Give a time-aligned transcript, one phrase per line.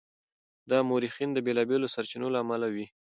[0.69, 2.87] دا د مورخینو د بېلابېلو سرچینو له امله وي.